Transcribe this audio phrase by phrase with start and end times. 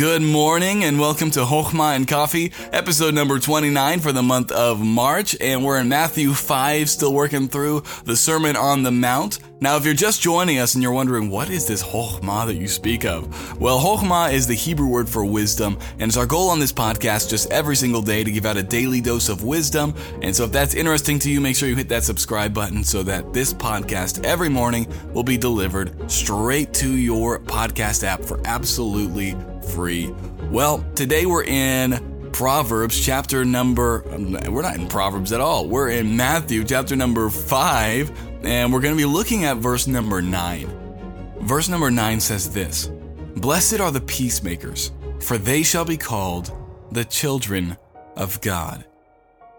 [0.00, 4.80] Good morning and welcome to Hochma and Coffee, episode number 29 for the month of
[4.80, 5.36] March.
[5.38, 9.40] And we're in Matthew 5, still working through the Sermon on the Mount.
[9.60, 12.66] Now, if you're just joining us and you're wondering, what is this Hochma that you
[12.66, 13.60] speak of?
[13.60, 17.28] Well, Hochma is the Hebrew word for wisdom, and it's our goal on this podcast
[17.28, 19.94] just every single day to give out a daily dose of wisdom.
[20.22, 23.02] And so if that's interesting to you, make sure you hit that subscribe button so
[23.02, 29.36] that this podcast every morning will be delivered straight to your podcast app for absolutely
[29.64, 30.14] free.
[30.50, 34.04] Well, today we're in Proverbs chapter number,
[34.48, 35.66] we're not in Proverbs at all.
[35.68, 40.22] We're in Matthew chapter number 5 and we're going to be looking at verse number
[40.22, 41.38] 9.
[41.40, 42.90] Verse number 9 says this
[43.36, 46.52] Blessed are the peacemakers, for they shall be called
[46.92, 47.76] the children
[48.16, 48.84] of God.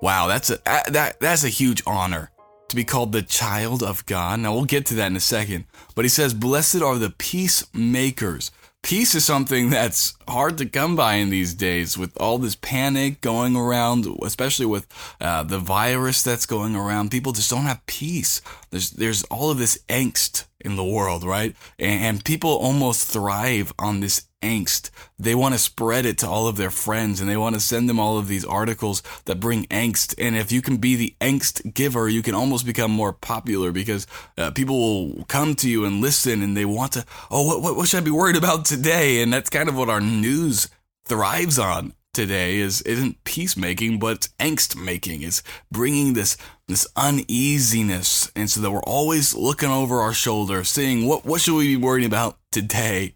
[0.01, 2.31] Wow, that's a that that's a huge honor
[2.69, 4.39] to be called the child of God.
[4.39, 5.65] Now we'll get to that in a second.
[5.95, 8.51] But he says, "Blessed are the peacemakers,
[8.83, 13.21] peace is something that's hard to come by in these days with all this panic
[13.21, 14.87] going around, especially with
[15.19, 17.11] uh, the virus that's going around.
[17.11, 18.41] People just don't have peace.
[18.69, 21.55] There's there's all of this angst in the world, right?
[21.79, 24.89] And, and people almost thrive on this angst.
[25.17, 27.89] They want to spread it to all of their friends and they want to send
[27.89, 30.15] them all of these articles that bring angst.
[30.17, 34.07] And if you can be the angst giver, you can almost become more popular because
[34.37, 37.75] uh, people will come to you and listen and they want to, oh, what, what,
[37.75, 39.21] what should I be worried about today?
[39.21, 40.69] And that's kind of what our news
[41.05, 46.35] thrives on today is isn't peacemaking but angst making is bringing this
[46.67, 51.55] this uneasiness and so that we're always looking over our shoulder seeing what what should
[51.55, 53.15] we be worrying about today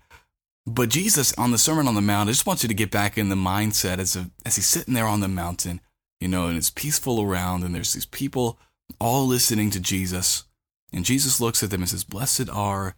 [0.66, 3.18] but Jesus on the Sermon on the Mount, I just want you to get back
[3.18, 5.80] in the mindset as a, as he's sitting there on the mountain,
[6.20, 8.58] you know, and it's peaceful around, and there's these people
[9.00, 10.44] all listening to Jesus,
[10.92, 12.96] and Jesus looks at them and says, "Blessed are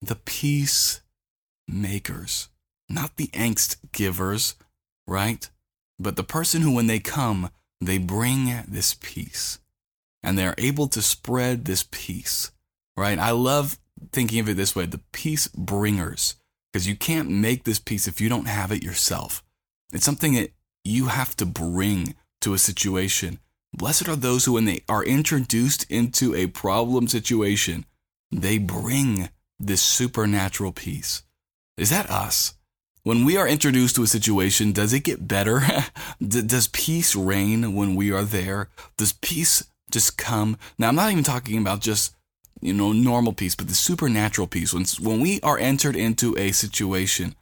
[0.00, 1.02] the peace
[1.68, 2.48] makers,
[2.88, 4.54] not the angst givers,
[5.06, 5.50] right?
[5.98, 9.58] But the person who, when they come, they bring this peace,
[10.22, 12.50] and they're able to spread this peace,
[12.96, 13.18] right?
[13.18, 13.78] I love
[14.12, 16.36] thinking of it this way: the peace bringers."
[16.72, 19.42] Because you can't make this peace if you don't have it yourself.
[19.92, 20.52] It's something that
[20.84, 23.38] you have to bring to a situation.
[23.72, 27.84] Blessed are those who, when they are introduced into a problem situation,
[28.30, 31.22] they bring this supernatural peace.
[31.76, 32.54] Is that us?
[33.02, 35.62] When we are introduced to a situation, does it get better?
[36.26, 38.68] does peace reign when we are there?
[38.96, 40.58] Does peace just come?
[40.78, 42.14] Now, I'm not even talking about just
[42.60, 44.74] you know, normal peace, but the supernatural peace.
[44.74, 47.34] When, when we are entered into a situation,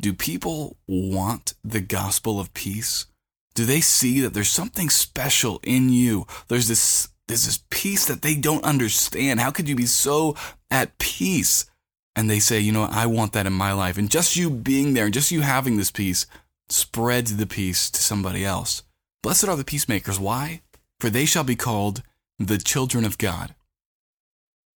[0.00, 3.06] do people want the gospel of peace?
[3.54, 6.26] Do they see that there's something special in you?
[6.48, 9.40] There's this, there's this peace that they don't understand.
[9.40, 10.36] How could you be so
[10.70, 11.66] at peace?
[12.14, 13.96] And they say, you know, I want that in my life.
[13.98, 16.26] And just you being there and just you having this peace
[16.68, 18.82] spreads the peace to somebody else.
[19.22, 20.20] Blessed are the peacemakers.
[20.20, 20.62] Why?
[21.00, 22.02] For they shall be called
[22.38, 23.54] the children of God.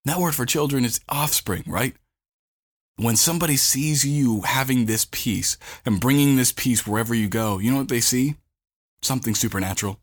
[0.04, 1.94] That word for children is offspring, right?
[2.96, 5.56] When somebody sees you having this peace
[5.86, 8.36] and bringing this peace wherever you go, you know what they see?
[9.02, 9.98] Something supernatural.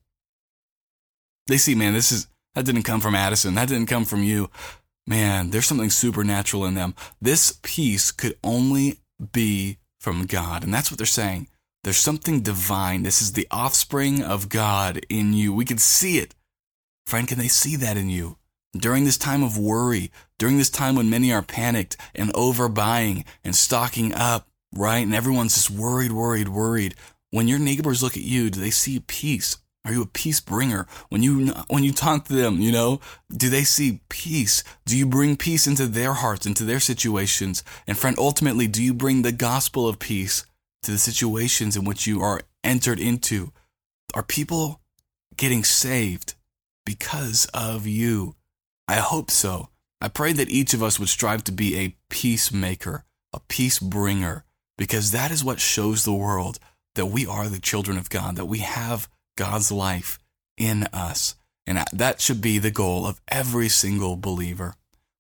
[1.48, 3.56] They see, man, this is, that didn't come from Addison.
[3.56, 4.50] That didn't come from you.
[5.06, 6.96] Man, there's something supernatural in them.
[7.22, 9.00] This peace could only
[9.32, 10.64] be from God.
[10.64, 11.48] And that's what they're saying.
[11.84, 13.04] There's something divine.
[13.04, 15.54] This is the offspring of God in you.
[15.54, 16.36] We can see it.
[17.06, 18.38] Friend, can they see that in you?
[18.78, 23.56] During this time of worry, during this time when many are panicked and overbuying and
[23.56, 25.06] stocking up, right?
[25.06, 26.96] And everyone's just worried, worried, worried.
[27.32, 29.58] When your neighbors look at you, do they see peace?
[29.88, 30.86] Are you a peace bringer?
[31.08, 33.00] When you when you talk to them, you know,
[33.32, 34.62] do they see peace?
[34.86, 37.64] Do you bring peace into their hearts, into their situations?
[37.88, 40.46] And friend, ultimately, do you bring the gospel of peace
[40.84, 43.54] to the situations in which you are entered into?
[44.14, 44.82] Are people
[45.38, 46.36] getting saved
[46.86, 48.36] because of you?
[48.88, 49.70] I hope so.
[50.00, 53.04] I pray that each of us would strive to be a peacemaker,
[53.34, 54.46] a peace bringer,
[54.78, 56.60] because that is what shows the world
[56.96, 60.20] that we are the children of God, that we have God's life
[60.58, 61.36] in us.
[61.66, 64.76] And that should be the goal of every single believer.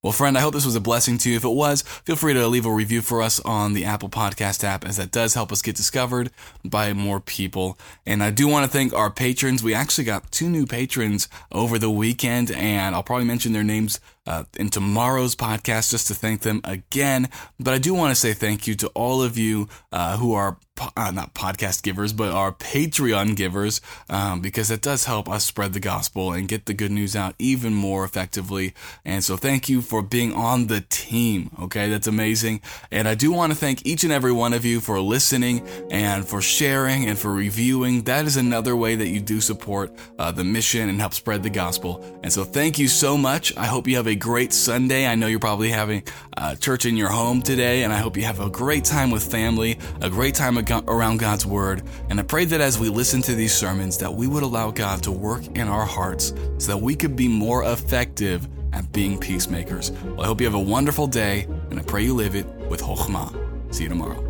[0.07, 1.35] Well, friend, I hope this was a blessing to you.
[1.35, 4.63] If it was, feel free to leave a review for us on the Apple Podcast
[4.63, 6.31] app, as that does help us get discovered
[6.63, 7.77] by more people.
[8.05, 9.63] And I do want to thank our patrons.
[9.63, 13.99] We actually got two new patrons over the weekend, and I'll probably mention their names
[14.25, 17.27] uh, in tomorrow's podcast just to thank them again.
[17.59, 20.57] But I do want to say thank you to all of you uh, who are
[20.95, 25.73] uh, not podcast givers, but our Patreon givers, um, because it does help us spread
[25.73, 28.73] the gospel and get the good news out even more effectively.
[29.05, 31.51] And so, thank you for being on the team.
[31.61, 32.61] Okay, that's amazing.
[32.91, 36.27] And I do want to thank each and every one of you for listening and
[36.27, 38.03] for sharing and for reviewing.
[38.03, 41.49] That is another way that you do support uh, the mission and help spread the
[41.49, 42.03] gospel.
[42.23, 43.55] And so, thank you so much.
[43.57, 45.07] I hope you have a great Sunday.
[45.07, 46.03] I know you're probably having
[46.35, 49.23] uh, church in your home today, and I hope you have a great time with
[49.23, 51.83] family, a great time around God's Word.
[52.09, 55.03] And I pray that as we listen to these sermons, that we would allow God
[55.03, 59.91] to work in our hearts so that we could be more effective at being peacemakers.
[59.91, 62.81] Well, I hope you have a wonderful day, and I pray you live it with
[62.81, 63.73] Chokhmah.
[63.73, 64.26] See you tomorrow.